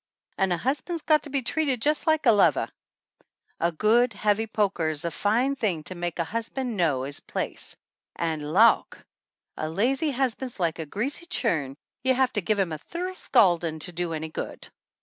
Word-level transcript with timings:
"An* 0.39 0.51
a 0.51 0.57
husban's 0.57 1.03
got 1.03 1.21
to 1.21 1.29
be 1.29 1.43
treated 1.43 1.79
jus' 1.79 2.07
like 2.07 2.25
a 2.25 2.31
lover! 2.31 2.67
A 3.59 3.71
good, 3.71 4.13
heavy 4.13 4.47
21 4.47 4.49
THE 4.49 4.55
ANNALS 4.55 4.55
OF 4.55 4.65
ANN 4.65 4.69
poker's 4.71 5.05
a 5.05 5.11
fine 5.11 5.55
thing 5.55 5.83
to 5.83 5.93
make 5.93 6.17
a 6.17 6.23
husban' 6.25 6.75
know 6.75 7.03
'is 7.03 7.19
place 7.19 7.77
an' 8.15 8.39
Lawk! 8.39 9.05
a 9.57 9.69
lazy 9.69 10.09
husban's 10.09 10.59
like 10.59 10.79
a 10.79 10.87
greasy 10.87 11.27
churn 11.27 11.75
you 12.03 12.15
have 12.15 12.33
to 12.33 12.41
give 12.41 12.57
him 12.57 12.71
a 12.71 12.79
thorough 12.79 13.13
scaldin' 13.13 13.77
to 13.81 13.91
do 13.91 14.13
any 14.13 14.29
good 14.29 14.69